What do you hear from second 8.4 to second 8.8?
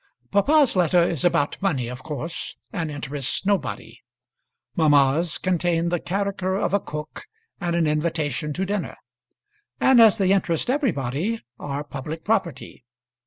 to